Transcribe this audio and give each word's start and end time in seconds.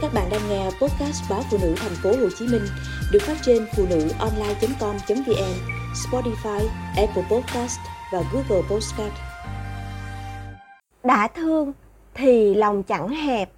Các 0.00 0.14
bạn 0.14 0.28
đang 0.30 0.40
nghe 0.48 0.64
podcast 0.64 1.30
báo 1.30 1.40
phụ 1.50 1.58
nữ 1.62 1.74
thành 1.76 1.92
phố 2.02 2.10
Hồ 2.10 2.28
Chí 2.38 2.46
Minh 2.46 2.62
được 3.12 3.18
phát 3.22 3.36
trên 3.42 3.66
phụ 3.76 3.84
nữ 3.90 4.08
online.com.vn, 4.18 5.54
Spotify, 5.94 6.66
Apple 6.96 7.22
Podcast 7.30 7.78
và 8.12 8.22
Google 8.32 8.62
Podcast. 8.70 9.12
Đã 11.04 11.28
thương 11.34 11.72
thì 12.14 12.54
lòng 12.54 12.82
chẳng 12.82 13.08
hẹp. 13.08 13.50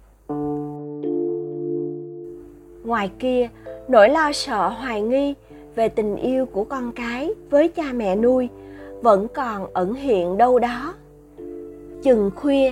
Ngoài 2.83 3.11
kia, 3.19 3.49
nỗi 3.87 4.09
lo 4.09 4.31
sợ 4.31 4.69
hoài 4.69 5.01
nghi 5.01 5.33
về 5.75 5.89
tình 5.89 6.15
yêu 6.15 6.45
của 6.45 6.63
con 6.63 6.91
cái 6.91 7.31
với 7.49 7.67
cha 7.67 7.83
mẹ 7.93 8.15
nuôi 8.15 8.49
vẫn 9.01 9.27
còn 9.33 9.73
ẩn 9.73 9.93
hiện 9.93 10.37
đâu 10.37 10.59
đó. 10.59 10.93
Chừng 12.03 12.31
khuya, 12.35 12.71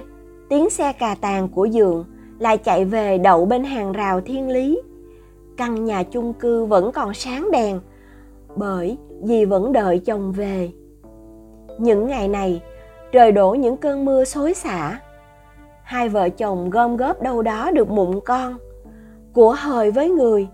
tiếng 0.50 0.70
xe 0.70 0.94
cà 0.94 1.16
tàng 1.22 1.50
của 1.50 1.66
giường 1.66 2.06
lại 2.40 2.58
chạy 2.58 2.86
về 2.86 3.18
đậu 3.18 3.46
bên 3.46 3.64
hàng 3.64 3.92
rào 3.92 4.22
thiên 4.22 4.50
lý. 4.50 4.82
Căn 5.58 5.86
nhà 5.86 6.04
chung 6.04 6.34
cư 6.34 6.66
vẫn 6.66 6.92
còn 6.92 7.14
sáng 7.14 7.52
đèn, 7.52 7.80
bởi 8.56 8.98
dì 9.24 9.46
vẫn 9.46 9.74
đợi 9.74 10.00
chồng 10.00 10.32
về. 10.32 10.72
Những 11.78 12.08
ngày 12.08 12.28
này, 12.28 12.62
trời 13.12 13.32
đổ 13.32 13.52
những 13.52 13.78
cơn 13.78 14.06
mưa 14.06 14.24
xối 14.24 14.54
xả. 14.54 15.00
Hai 15.84 16.10
vợ 16.10 16.30
chồng 16.30 16.70
gom 16.70 16.98
góp 16.98 17.22
đâu 17.22 17.42
đó 17.42 17.72
được 17.72 17.90
mụn 17.90 18.20
con 18.26 18.58
của 19.34 19.56
hời 19.60 19.92
với 19.92 20.10
người 20.10 20.48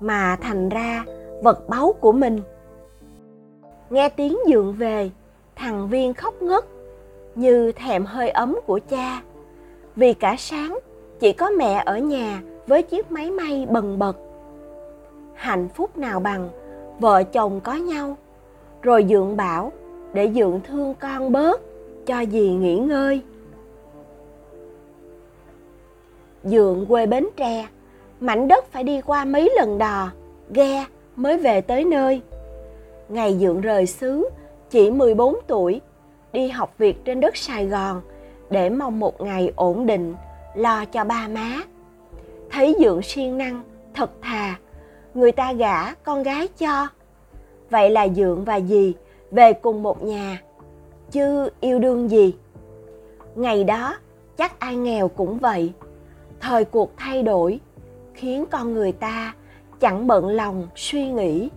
mà 0.00 0.36
thành 0.40 0.68
ra 0.68 1.04
vật 1.42 1.68
báu 1.68 1.94
của 2.00 2.12
mình. 2.12 2.40
Nghe 3.90 4.08
tiếng 4.08 4.38
dượng 4.48 4.72
về, 4.72 5.10
thằng 5.56 5.88
viên 5.88 6.14
khóc 6.14 6.42
ngất 6.42 6.64
như 7.34 7.72
thèm 7.72 8.04
hơi 8.04 8.30
ấm 8.30 8.58
của 8.66 8.80
cha. 8.88 9.22
Vì 9.96 10.14
cả 10.14 10.34
sáng 10.38 10.78
chỉ 11.20 11.32
có 11.32 11.50
mẹ 11.50 11.82
ở 11.86 11.98
nhà 11.98 12.42
với 12.66 12.82
chiếc 12.82 13.12
máy 13.12 13.30
may 13.30 13.66
bần 13.70 13.98
bật. 13.98 14.16
Hạnh 15.34 15.68
phúc 15.74 15.98
nào 15.98 16.20
bằng, 16.20 16.48
vợ 16.98 17.22
chồng 17.22 17.60
có 17.60 17.72
nhau, 17.72 18.16
rồi 18.82 19.06
dượng 19.08 19.36
bảo 19.36 19.72
để 20.12 20.30
dượng 20.34 20.60
thương 20.66 20.94
con 20.94 21.32
bớt, 21.32 21.60
cho 22.06 22.24
dì 22.32 22.50
nghỉ 22.50 22.78
ngơi. 22.78 23.22
Dượng 26.44 26.86
quê 26.86 27.06
bến 27.06 27.26
tre, 27.36 27.68
mảnh 28.20 28.48
đất 28.48 28.72
phải 28.72 28.84
đi 28.84 29.00
qua 29.00 29.24
mấy 29.24 29.52
lần 29.56 29.78
đò, 29.78 30.10
ghe 30.50 30.84
mới 31.16 31.38
về 31.38 31.60
tới 31.60 31.84
nơi. 31.84 32.22
Ngày 33.08 33.38
dượng 33.40 33.60
rời 33.60 33.86
xứ, 33.86 34.28
chỉ 34.70 34.90
14 34.90 35.36
tuổi, 35.46 35.80
đi 36.32 36.48
học 36.48 36.74
việc 36.78 37.04
trên 37.04 37.20
đất 37.20 37.36
Sài 37.36 37.66
Gòn 37.66 38.00
để 38.50 38.70
mong 38.70 39.00
một 39.00 39.20
ngày 39.20 39.52
ổn 39.56 39.86
định 39.86 40.14
lo 40.58 40.84
cho 40.84 41.04
ba 41.04 41.28
má. 41.28 41.62
Thấy 42.50 42.76
dượng 42.80 43.02
siêng 43.02 43.38
năng, 43.38 43.62
thật 43.94 44.10
thà. 44.22 44.58
Người 45.14 45.32
ta 45.32 45.52
gả 45.52 45.94
con 45.94 46.22
gái 46.22 46.48
cho. 46.48 46.88
Vậy 47.70 47.90
là 47.90 48.08
dượng 48.08 48.44
và 48.44 48.60
dì 48.60 48.94
về 49.30 49.52
cùng 49.52 49.82
một 49.82 50.02
nhà, 50.02 50.42
chứ 51.10 51.50
yêu 51.60 51.78
đương 51.78 52.10
gì? 52.10 52.34
Ngày 53.34 53.64
đó, 53.64 53.96
chắc 54.36 54.60
ai 54.60 54.76
nghèo 54.76 55.08
cũng 55.08 55.38
vậy. 55.38 55.72
Thời 56.40 56.64
cuộc 56.64 56.92
thay 56.96 57.22
đổi, 57.22 57.60
khiến 58.14 58.44
con 58.50 58.74
người 58.74 58.92
ta 58.92 59.34
chẳng 59.80 60.06
bận 60.06 60.28
lòng 60.28 60.68
suy 60.76 61.08
nghĩ. 61.08 61.50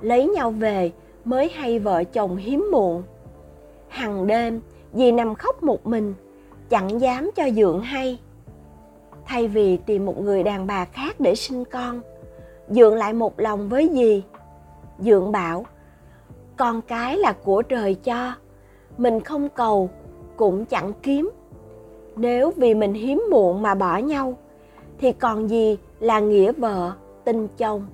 Lấy 0.00 0.26
nhau 0.26 0.50
về 0.50 0.92
mới 1.24 1.50
hay 1.54 1.78
vợ 1.78 2.04
chồng 2.04 2.36
hiếm 2.36 2.68
muộn. 2.72 3.02
Hằng 3.88 4.26
đêm, 4.26 4.60
dì 4.92 5.12
nằm 5.12 5.34
khóc 5.34 5.62
một 5.62 5.86
mình 5.86 6.14
chẳng 6.68 7.00
dám 7.00 7.30
cho 7.36 7.50
dượng 7.50 7.80
hay. 7.80 8.18
Thay 9.24 9.48
vì 9.48 9.76
tìm 9.76 10.06
một 10.06 10.20
người 10.20 10.42
đàn 10.42 10.66
bà 10.66 10.84
khác 10.84 11.20
để 11.20 11.34
sinh 11.34 11.64
con, 11.64 12.00
dượng 12.68 12.94
lại 12.94 13.12
một 13.12 13.40
lòng 13.40 13.68
với 13.68 13.90
dì. 13.92 14.22
Dượng 14.98 15.32
bảo, 15.32 15.66
con 16.56 16.82
cái 16.82 17.16
là 17.16 17.32
của 17.32 17.62
trời 17.62 17.94
cho, 17.94 18.34
mình 18.98 19.20
không 19.20 19.48
cầu 19.48 19.90
cũng 20.36 20.64
chẳng 20.64 20.92
kiếm. 21.02 21.30
Nếu 22.16 22.52
vì 22.56 22.74
mình 22.74 22.94
hiếm 22.94 23.24
muộn 23.30 23.62
mà 23.62 23.74
bỏ 23.74 23.96
nhau, 23.96 24.36
thì 24.98 25.12
còn 25.12 25.50
gì 25.50 25.78
là 26.00 26.20
nghĩa 26.20 26.52
vợ, 26.52 26.92
tình 27.24 27.48
chồng. 27.56 27.86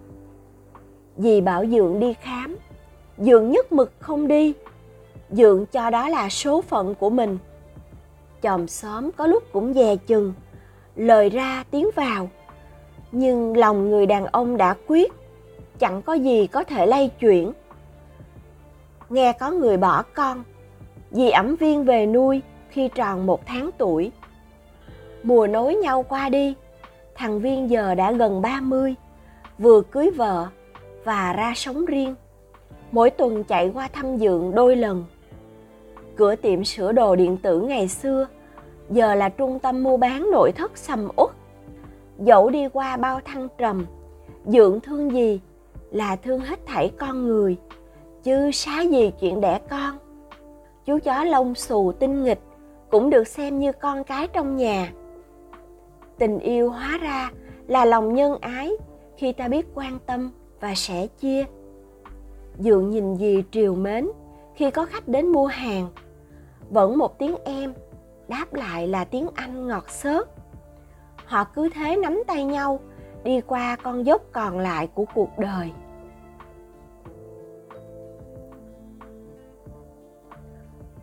Dì 1.16 1.41
bảo 1.41 1.66
dượng 1.66 2.00
đi 2.00 2.14
khám. 2.14 2.56
Dượng 3.19 3.50
nhất 3.50 3.72
mực 3.72 3.92
không 3.98 4.28
đi. 4.28 4.54
Dượng 5.30 5.66
cho 5.66 5.91
đó 5.91 6.09
là 6.09 6.28
số 6.28 6.60
phận 6.60 6.94
của 6.94 7.10
mình 7.10 7.38
chòm 8.42 8.68
xóm 8.68 9.12
có 9.12 9.26
lúc 9.26 9.42
cũng 9.52 9.74
dè 9.74 9.96
chừng, 9.96 10.32
lời 10.96 11.30
ra 11.30 11.64
tiếng 11.70 11.90
vào. 11.96 12.28
Nhưng 13.12 13.56
lòng 13.56 13.90
người 13.90 14.06
đàn 14.06 14.26
ông 14.26 14.56
đã 14.56 14.74
quyết, 14.86 15.12
chẳng 15.78 16.02
có 16.02 16.14
gì 16.14 16.46
có 16.46 16.64
thể 16.64 16.86
lay 16.86 17.10
chuyển. 17.20 17.52
Nghe 19.08 19.32
có 19.32 19.50
người 19.50 19.76
bỏ 19.76 20.02
con, 20.14 20.44
dì 21.10 21.30
ẩm 21.30 21.56
viên 21.56 21.84
về 21.84 22.06
nuôi 22.06 22.42
khi 22.68 22.88
tròn 22.88 23.26
một 23.26 23.46
tháng 23.46 23.70
tuổi. 23.78 24.12
Mùa 25.22 25.46
nối 25.46 25.74
nhau 25.74 26.02
qua 26.08 26.28
đi, 26.28 26.54
thằng 27.14 27.40
viên 27.40 27.70
giờ 27.70 27.94
đã 27.94 28.12
gần 28.12 28.42
ba 28.42 28.60
mươi, 28.60 28.94
vừa 29.58 29.80
cưới 29.80 30.10
vợ 30.10 30.46
và 31.04 31.32
ra 31.32 31.52
sống 31.56 31.84
riêng. 31.84 32.14
Mỗi 32.92 33.10
tuần 33.10 33.44
chạy 33.44 33.70
qua 33.74 33.88
thăm 33.92 34.18
dượng 34.18 34.54
đôi 34.54 34.76
lần 34.76 35.04
cửa 36.16 36.34
tiệm 36.34 36.65
sửa 36.65 36.93
đồ 36.93 37.16
điện 37.16 37.37
tử 37.37 37.60
ngày 37.60 37.88
xưa. 37.88 38.26
Giờ 38.91 39.15
là 39.15 39.28
trung 39.28 39.59
tâm 39.59 39.82
mua 39.82 39.97
bán 39.97 40.31
nội 40.31 40.53
thất 40.53 40.78
sầm 40.78 41.09
uất. 41.16 41.31
Dẫu 42.19 42.50
đi 42.50 42.69
qua 42.69 42.97
bao 42.97 43.21
thăng 43.25 43.48
trầm 43.59 43.87
dưỡng 44.47 44.81
thương 44.81 45.12
gì 45.12 45.41
là 45.91 46.16
thương 46.16 46.41
hết 46.41 46.66
thảy 46.66 46.91
con 46.98 47.26
người, 47.26 47.56
chứ 48.22 48.50
xá 48.53 48.81
gì 48.81 49.12
chuyện 49.21 49.41
đẻ 49.41 49.60
con. 49.71 49.98
Chú 50.84 50.98
chó 51.04 51.25
lông 51.25 51.54
xù 51.54 51.93
tinh 51.93 52.25
nghịch 52.25 52.41
cũng 52.91 53.10
được 53.10 53.28
xem 53.28 53.59
như 53.59 53.72
con 53.72 54.04
cái 54.04 54.28
trong 54.32 54.56
nhà. 54.56 54.92
Tình 56.19 56.38
yêu 56.38 56.71
hóa 56.71 56.98
ra 57.03 57.31
là 57.69 57.84
lòng 57.84 58.15
nhân 58.15 58.38
ái 58.41 58.72
khi 59.16 59.32
ta 59.32 59.48
biết 59.48 59.66
quan 59.75 59.98
tâm 60.06 60.31
và 60.60 60.75
sẻ 60.75 61.06
chia. 61.06 61.44
Dượng 62.59 62.91
nhìn 62.91 63.15
gì 63.15 63.44
triều 63.50 63.75
mến 63.75 64.09
khi 64.60 64.71
có 64.71 64.87
khách 64.87 65.09
đến 65.09 65.26
mua 65.26 65.47
hàng, 65.47 65.88
vẫn 66.71 66.98
một 66.98 67.19
tiếng 67.19 67.37
em, 67.44 67.75
đáp 68.28 68.54
lại 68.54 68.88
là 68.88 69.04
tiếng 69.04 69.26
anh 69.34 69.69
ngọt 69.69 69.91
xớt 69.91 70.28
họ 71.25 71.44
cứ 71.44 71.69
thế 71.75 71.97
nắm 71.97 72.22
tay 72.26 72.44
nhau, 72.44 72.81
đi 73.25 73.41
qua 73.41 73.76
con 73.82 74.06
dốc 74.06 74.22
còn 74.32 74.59
lại 74.59 74.88
của 74.94 75.04
cuộc 75.15 75.38
đời 75.38 75.71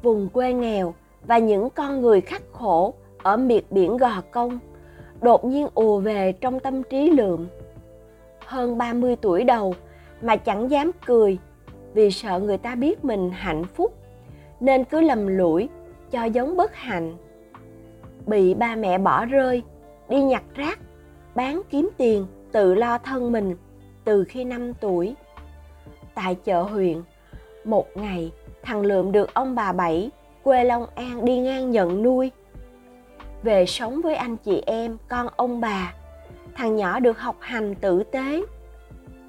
vùng 0.02 0.30
quê 0.30 0.54
nghèo 0.54 0.94
và 1.28 1.38
những 1.38 1.70
con 1.70 2.02
người 2.02 2.22
khắc 2.22 2.42
khổ 2.52 2.94
ở 3.24 3.38
miệt 3.38 3.64
biển 3.70 3.98
Gò 3.98 4.22
Công 4.32 4.60
đột 5.22 5.46
nhiên 5.46 5.68
ùa 5.74 6.00
về 6.00 6.32
trong 6.32 6.60
tâm 6.60 6.84
trí 6.84 7.10
lượm. 7.10 7.48
Hơn 8.46 8.78
30 8.78 9.16
tuổi 9.16 9.44
đầu 9.44 9.76
mà 10.22 10.36
chẳng 10.36 10.72
dám 10.72 10.92
cười 11.06 11.38
vì 11.98 12.12
sợ 12.12 12.40
người 12.40 12.58
ta 12.58 12.76
biết 12.76 13.06
mình 13.06 13.32
hạnh 13.32 13.66
phúc, 13.66 13.94
nên 14.60 14.84
cứ 14.84 15.02
lầm 15.02 15.28
lũi, 15.28 15.70
cho 16.12 16.24
giống 16.24 16.58
bất 16.58 16.76
hạnh. 16.76 17.18
Bị 18.26 18.54
ba 18.54 18.76
mẹ 18.76 18.98
bỏ 18.98 19.26
rơi, 19.26 19.64
đi 20.10 20.22
nhặt 20.22 20.44
rác, 20.56 20.80
bán 21.36 21.62
kiếm 21.70 21.90
tiền, 21.98 22.26
tự 22.52 22.74
lo 22.74 22.98
thân 22.98 23.32
mình 23.32 23.56
từ 24.06 24.24
khi 24.24 24.44
năm 24.44 24.74
tuổi. 24.74 25.16
Tại 26.16 26.36
chợ 26.36 26.62
huyện, 26.62 27.02
một 27.64 27.88
ngày, 27.96 28.32
thằng 28.64 28.82
lượm 28.82 29.12
được 29.12 29.34
ông 29.34 29.56
bà 29.56 29.74
bảy, 29.74 30.12
quê 30.44 30.64
long 30.64 30.86
an 30.96 31.26
đi 31.26 31.40
ngang 31.40 31.72
nhận 31.72 32.04
nuôi. 32.04 32.32
Về 33.44 33.66
sống 33.66 34.02
với 34.02 34.16
anh 34.16 34.38
chị 34.38 34.64
em, 34.66 34.98
con 35.08 35.28
ông 35.36 35.62
bà, 35.62 35.94
thằng 36.56 36.76
nhỏ 36.76 37.00
được 37.00 37.20
học 37.20 37.36
hành 37.40 37.76
tử 37.76 38.04
tế. 38.04 38.42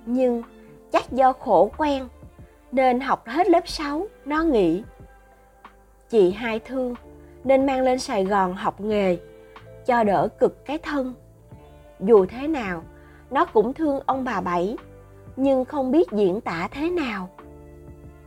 Nhưng 0.06 0.42
chắc 0.92 1.12
do 1.12 1.32
khổ 1.32 1.70
quen 1.78 2.08
nên 2.72 3.00
học 3.00 3.26
hết 3.26 3.48
lớp 3.48 3.68
6 3.68 4.06
nó 4.24 4.42
nghỉ. 4.42 4.82
Chị 6.08 6.30
hai 6.30 6.58
thương 6.58 6.94
nên 7.44 7.66
mang 7.66 7.80
lên 7.80 7.98
sài 7.98 8.24
gòn 8.24 8.54
học 8.54 8.80
nghề, 8.80 9.16
cho 9.86 10.04
đỡ 10.04 10.28
cực 10.40 10.64
cái 10.64 10.78
thân. 10.78 11.14
Dù 12.00 12.26
thế 12.26 12.48
nào, 12.48 12.82
nó 13.30 13.44
cũng 13.44 13.74
thương 13.74 14.00
ông 14.06 14.24
bà 14.24 14.40
bảy, 14.40 14.76
nhưng 15.36 15.64
không 15.64 15.90
biết 15.90 16.10
diễn 16.12 16.40
tả 16.40 16.68
thế 16.70 16.90
nào. 16.90 17.28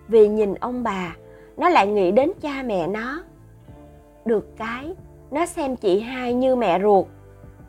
Vì 0.07 0.27
nhìn 0.27 0.53
ông 0.53 0.83
bà, 0.83 1.15
nó 1.57 1.69
lại 1.69 1.87
nghĩ 1.87 2.11
đến 2.11 2.31
cha 2.41 2.63
mẹ 2.65 2.87
nó. 2.87 3.23
Được 4.25 4.57
cái, 4.57 4.95
nó 5.31 5.45
xem 5.45 5.75
chị 5.75 5.99
hai 5.99 6.33
như 6.33 6.55
mẹ 6.55 6.79
ruột. 6.81 7.05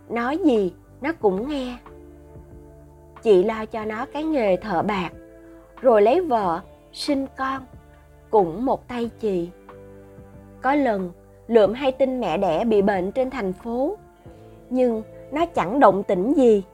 Nói 0.08 0.38
gì, 0.38 0.74
nó 1.00 1.12
cũng 1.12 1.48
nghe. 1.48 1.76
Chị 3.22 3.44
lo 3.44 3.66
cho 3.66 3.84
nó 3.84 4.06
cái 4.12 4.24
nghề 4.24 4.56
thợ 4.56 4.82
bạc 4.82 5.10
rồi 5.82 6.02
lấy 6.02 6.20
vợ, 6.20 6.60
sinh 6.92 7.26
con, 7.36 7.62
cũng 8.30 8.64
một 8.64 8.88
tay 8.88 9.10
chị 9.20 9.50
có 10.62 10.74
lần, 10.74 11.10
lượm 11.48 11.74
hay 11.74 11.92
tin 11.92 12.20
mẹ 12.20 12.38
đẻ 12.38 12.64
bị 12.64 12.82
bệnh 12.82 13.12
trên 13.12 13.30
thành 13.30 13.52
phố, 13.52 13.96
nhưng 14.70 15.02
nó 15.32 15.46
chẳng 15.46 15.80
động 15.80 16.02
tĩnh 16.02 16.32
gì. 16.36 16.64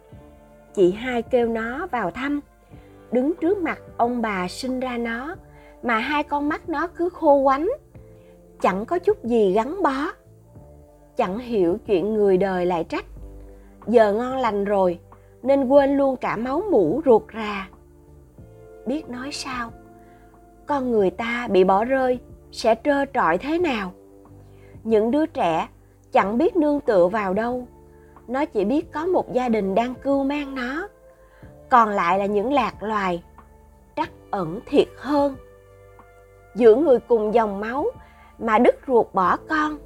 Chị 0.74 0.92
hai 0.92 1.22
kêu 1.22 1.48
nó 1.48 1.86
vào 1.86 2.10
thăm. 2.10 2.40
Đứng 3.12 3.32
trước 3.40 3.58
mặt 3.58 3.78
ông 3.96 4.22
bà 4.22 4.48
sinh 4.48 4.80
ra 4.80 4.96
nó, 4.96 5.36
mà 5.82 5.98
hai 5.98 6.22
con 6.22 6.48
mắt 6.48 6.68
nó 6.68 6.86
cứ 6.86 7.08
khô 7.08 7.42
quánh. 7.44 7.68
Chẳng 8.60 8.86
có 8.86 8.98
chút 8.98 9.24
gì 9.24 9.52
gắn 9.52 9.82
bó. 9.82 10.06
Chẳng 11.16 11.38
hiểu 11.38 11.78
chuyện 11.86 12.14
người 12.14 12.36
đời 12.36 12.66
lại 12.66 12.84
trách. 12.84 13.04
Giờ 13.86 14.12
ngon 14.12 14.36
lành 14.36 14.64
rồi, 14.64 14.98
nên 15.42 15.68
quên 15.68 15.96
luôn 15.96 16.16
cả 16.16 16.36
máu 16.36 16.62
mủ 16.70 17.02
ruột 17.04 17.28
ra 17.28 17.68
biết 18.88 19.08
nói 19.08 19.32
sao. 19.32 19.72
Con 20.66 20.90
người 20.90 21.10
ta 21.10 21.48
bị 21.50 21.64
bỏ 21.64 21.84
rơi, 21.84 22.18
sẽ 22.52 22.74
trơ 22.74 23.04
trọi 23.14 23.38
thế 23.38 23.58
nào? 23.58 23.92
Những 24.84 25.10
đứa 25.10 25.26
trẻ 25.26 25.68
chẳng 26.12 26.38
biết 26.38 26.56
nương 26.56 26.80
tựa 26.80 27.08
vào 27.08 27.34
đâu. 27.34 27.66
Nó 28.28 28.44
chỉ 28.44 28.64
biết 28.64 28.92
có 28.92 29.06
một 29.06 29.32
gia 29.32 29.48
đình 29.48 29.74
đang 29.74 29.94
cưu 29.94 30.24
mang 30.24 30.54
nó. 30.54 30.88
Còn 31.68 31.88
lại 31.88 32.18
là 32.18 32.26
những 32.26 32.52
lạc 32.52 32.82
loài, 32.82 33.22
trắc 33.96 34.10
ẩn 34.30 34.60
thiệt 34.66 34.88
hơn. 34.96 35.36
Giữa 36.54 36.76
người 36.76 36.98
cùng 37.00 37.34
dòng 37.34 37.60
máu 37.60 37.86
mà 38.38 38.58
đứt 38.58 38.78
ruột 38.86 39.06
bỏ 39.12 39.36
con 39.48 39.78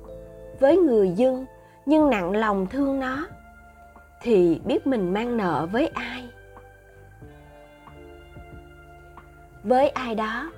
với 0.60 0.76
người 0.76 1.10
dưng 1.10 1.46
nhưng 1.86 2.10
nặng 2.10 2.36
lòng 2.36 2.66
thương 2.66 3.00
nó, 3.00 3.26
thì 4.22 4.60
biết 4.64 4.86
mình 4.86 5.12
mang 5.12 5.36
nợ 5.36 5.68
với 5.72 5.86
ai? 5.86 6.28
Với 9.64 9.88
ai 9.88 10.14
đó, 10.14 10.52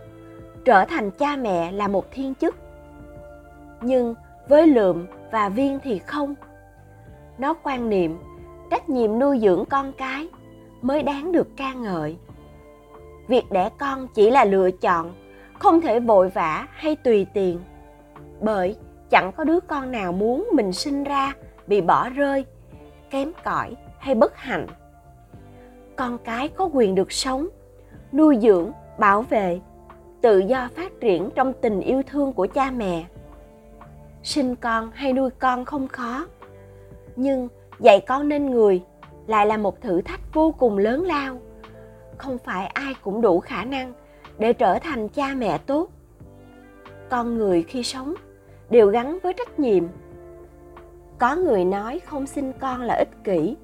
trở 0.64 0.84
thành 0.84 1.10
cha 1.10 1.36
mẹ 1.36 1.72
là 1.72 1.88
một 1.88 2.10
thiên 2.10 2.34
chức. 2.34 2.54
Nhưng 3.80 4.14
với 4.48 4.66
lượm 4.66 5.06
và 5.30 5.48
viên 5.48 5.78
thì 5.82 5.98
không. 5.98 6.34
Nó 7.38 7.54
quan 7.62 7.90
niệm 7.90 8.18
trách 8.70 8.88
nhiệm 8.88 9.18
nuôi 9.18 9.38
dưỡng 9.42 9.64
con 9.70 9.92
cái 9.92 10.28
mới 10.82 11.02
đáng 11.02 11.32
được 11.32 11.48
ca 11.56 11.72
ngợi. 11.72 12.16
Việc 13.28 13.44
đẻ 13.50 13.70
con 13.78 14.08
chỉ 14.14 14.30
là 14.30 14.44
lựa 14.44 14.70
chọn, 14.70 15.14
không 15.58 15.80
thể 15.80 16.00
vội 16.00 16.28
vã 16.28 16.66
hay 16.70 16.96
tùy 16.96 17.26
tiền 17.34 17.60
bởi 18.40 18.76
chẳng 19.10 19.32
có 19.36 19.44
đứa 19.44 19.60
con 19.60 19.90
nào 19.90 20.12
muốn 20.12 20.48
mình 20.52 20.72
sinh 20.72 21.04
ra 21.04 21.32
bị 21.66 21.80
bỏ 21.80 22.08
rơi, 22.08 22.44
kém 23.10 23.32
cỏi 23.44 23.76
hay 23.98 24.14
bất 24.14 24.36
hạnh. 24.36 24.66
Con 25.96 26.18
cái 26.18 26.48
có 26.48 26.70
quyền 26.72 26.94
được 26.94 27.12
sống, 27.12 27.48
nuôi 28.12 28.38
dưỡng 28.42 28.72
bảo 28.99 29.23
vệ, 29.23 29.61
tự 30.20 30.38
do 30.38 30.69
phát 30.76 30.93
triển 31.00 31.31
trong 31.35 31.52
tình 31.61 31.81
yêu 31.81 32.02
thương 32.06 32.32
của 32.32 32.46
cha 32.46 32.70
mẹ. 32.70 33.05
Sinh 34.23 34.56
con 34.56 34.91
hay 34.94 35.12
nuôi 35.12 35.31
con 35.31 35.64
không 35.64 35.88
khó, 35.88 36.26
nhưng 37.17 37.49
dạy 37.79 38.00
con 38.00 38.29
nên 38.29 38.50
người 38.50 38.82
lại 39.26 39.46
là 39.46 39.56
một 39.56 39.81
thử 39.81 40.02
thách 40.02 40.20
vô 40.35 40.55
cùng 40.58 40.79
lớn 40.79 41.02
lao. 41.02 41.38
Không 42.19 42.38
phải 42.38 42.67
ai 42.67 42.94
cũng 43.02 43.20
đủ 43.20 43.41
khả 43.41 43.64
năng 43.64 43.93
để 44.38 44.52
trở 44.52 44.79
thành 44.79 45.08
cha 45.08 45.35
mẹ 45.37 45.58
tốt. 45.58 45.88
Con 47.11 47.38
người 47.38 47.62
khi 47.62 47.82
sống 47.82 48.14
đều 48.70 48.87
gắn 48.87 49.19
với 49.23 49.32
trách 49.32 49.58
nhiệm. 49.58 49.85
Có 51.19 51.37
người 51.37 51.64
nói 51.64 51.99
không 51.99 52.26
sinh 52.26 52.52
con 52.61 52.82
là 52.82 52.94
ích 52.94 53.25
kỷ, 53.25 53.56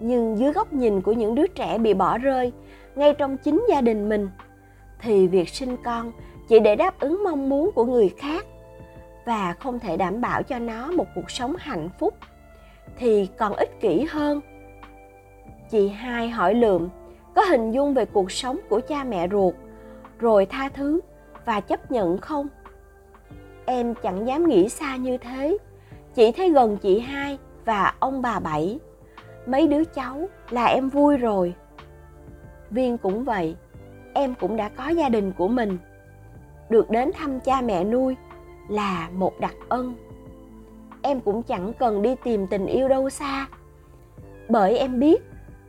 nhưng 0.00 0.38
dưới 0.38 0.52
góc 0.52 0.72
nhìn 0.72 1.00
của 1.00 1.12
những 1.12 1.34
đứa 1.34 1.46
trẻ 1.46 1.78
bị 1.78 1.94
bỏ 1.94 2.18
rơi 2.18 2.52
ngay 2.96 3.14
trong 3.14 3.36
chính 3.36 3.64
gia 3.68 3.80
đình 3.80 4.08
mình 4.08 4.28
thì 5.04 5.26
việc 5.26 5.48
sinh 5.48 5.76
con 5.84 6.12
chỉ 6.48 6.60
để 6.60 6.76
đáp 6.76 7.00
ứng 7.00 7.24
mong 7.24 7.48
muốn 7.48 7.70
của 7.74 7.84
người 7.84 8.08
khác 8.08 8.46
và 9.24 9.52
không 9.52 9.80
thể 9.80 9.96
đảm 9.96 10.20
bảo 10.20 10.42
cho 10.42 10.58
nó 10.58 10.92
một 10.92 11.06
cuộc 11.14 11.30
sống 11.30 11.54
hạnh 11.58 11.88
phúc, 11.98 12.14
thì 12.96 13.28
còn 13.38 13.52
ích 13.52 13.80
kỷ 13.80 14.06
hơn. 14.10 14.40
Chị 15.70 15.88
hai 15.88 16.28
hỏi 16.28 16.54
lượm, 16.54 16.88
có 17.34 17.42
hình 17.42 17.72
dung 17.72 17.94
về 17.94 18.04
cuộc 18.04 18.32
sống 18.32 18.58
của 18.68 18.80
cha 18.88 19.04
mẹ 19.04 19.28
ruột, 19.28 19.54
rồi 20.18 20.46
tha 20.46 20.68
thứ 20.68 21.00
và 21.44 21.60
chấp 21.60 21.90
nhận 21.90 22.18
không? 22.18 22.48
Em 23.66 23.94
chẳng 23.94 24.26
dám 24.26 24.48
nghĩ 24.48 24.68
xa 24.68 24.96
như 24.96 25.18
thế. 25.18 25.58
Chỉ 26.14 26.32
thấy 26.32 26.50
gần 26.50 26.76
chị 26.76 27.00
hai 27.00 27.38
và 27.64 27.94
ông 28.00 28.22
bà 28.22 28.40
bảy. 28.40 28.78
Mấy 29.46 29.68
đứa 29.68 29.84
cháu 29.84 30.28
là 30.50 30.64
em 30.64 30.88
vui 30.88 31.16
rồi. 31.16 31.54
Viên 32.70 32.98
cũng 32.98 33.24
vậy 33.24 33.56
em 34.14 34.34
cũng 34.34 34.56
đã 34.56 34.68
có 34.68 34.88
gia 34.88 35.08
đình 35.08 35.32
của 35.32 35.48
mình. 35.48 35.78
Được 36.68 36.90
đến 36.90 37.10
thăm 37.14 37.40
cha 37.40 37.60
mẹ 37.60 37.84
nuôi 37.84 38.16
là 38.68 39.08
một 39.14 39.40
đặc 39.40 39.54
ân. 39.68 39.94
Em 41.02 41.20
cũng 41.20 41.42
chẳng 41.42 41.72
cần 41.78 42.02
đi 42.02 42.14
tìm 42.24 42.46
tình 42.46 42.66
yêu 42.66 42.88
đâu 42.88 43.10
xa 43.10 43.46
bởi 44.48 44.78
em 44.78 45.00
biết, 45.00 45.22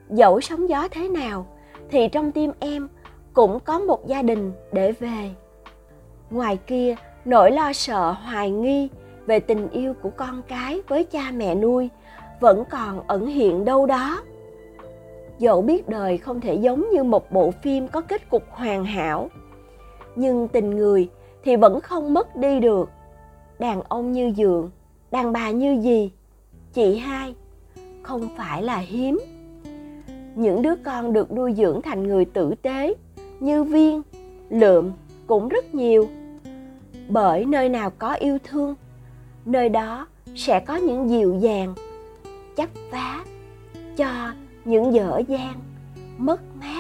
dẫu 0.10 0.42
sóng 0.42 0.70
gió 0.70 0.88
thế 0.92 1.10
nào, 1.10 1.46
thì 1.90 2.08
trong 2.08 2.32
tim 2.32 2.52
em 2.60 2.88
cũng 3.34 3.60
có 3.60 3.80
một 3.80 4.08
gia 4.08 4.22
đình 4.22 4.52
để 4.72 4.92
về. 4.92 5.32
Ngoài 6.30 6.58
kia, 6.68 6.96
nỗi 7.26 7.52
lo 7.52 7.74
sợ, 7.74 8.12
hoài 8.12 8.52
nghi 8.52 8.90
về 9.26 9.40
tình 9.40 9.70
yêu 9.70 9.94
của 10.02 10.10
con 10.10 10.42
cái 10.48 10.82
với 10.88 11.04
cha 11.04 11.32
mẹ 11.34 11.56
nuôi 11.56 11.90
vẫn 12.40 12.64
còn 12.70 13.08
ẩn 13.08 13.28
hiện 13.28 13.66
đâu 13.66 13.86
đó 13.86 14.22
dẫu 15.40 15.62
biết 15.62 15.90
đời 15.90 16.18
không 16.18 16.42
thể 16.42 16.54
giống 16.54 16.86
như 16.94 17.04
một 17.04 17.32
bộ 17.32 17.52
phim 17.52 17.88
có 17.88 18.02
kết 18.02 18.30
cục 18.30 18.44
hoàn 18.50 18.86
hảo, 18.86 19.30
nhưng 20.16 20.48
tình 20.48 20.70
người 20.70 21.10
thì 21.44 21.56
vẫn 21.56 21.82
không 21.82 22.14
mất 22.14 22.36
đi 22.36 22.60
được. 22.60 22.90
Đàn 23.60 23.82
ông 23.82 24.12
như 24.12 24.32
dượng, 24.38 24.70
đàn 25.12 25.34
bà 25.34 25.52
như 25.52 25.82
gì? 25.82 26.12
Chị 26.74 26.98
hai, 26.98 27.36
không 28.04 28.28
phải 28.38 28.64
là 28.64 28.78
hiếm. 28.78 29.20
Những 30.36 30.62
đứa 30.62 30.76
con 30.76 31.14
được 31.14 31.32
nuôi 31.32 31.54
dưỡng 31.54 31.82
thành 31.82 32.08
người 32.08 32.26
tử 32.26 32.56
tế, 32.62 32.94
như 33.40 33.64
viên, 33.64 34.02
lượm 34.50 34.92
cũng 35.28 35.50
rất 35.50 35.76
nhiều. 35.76 36.08
Bởi 37.10 37.46
nơi 37.46 37.70
nào 37.70 37.90
có 37.90 38.14
yêu 38.14 38.38
thương, 38.44 38.76
nơi 39.46 39.70
đó 39.70 40.08
sẽ 40.36 40.60
có 40.60 40.76
những 40.76 41.10
dịu 41.10 41.36
dàng, 41.40 41.76
chấp 42.56 42.70
phá 42.92 43.26
cho 43.98 44.34
những 44.66 44.94
dở 44.94 45.22
dang 45.28 45.60
mất 46.18 46.42
mát. 46.60 46.75